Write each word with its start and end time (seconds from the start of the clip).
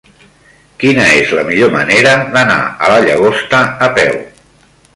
Quina 0.83 1.03
és 1.17 1.33
la 1.39 1.43
millor 1.49 1.69
manera 1.75 2.15
d'anar 2.37 2.57
a 2.87 2.91
la 2.95 2.99
Llagosta 3.07 3.63
a 3.89 3.91
peu? 4.01 4.21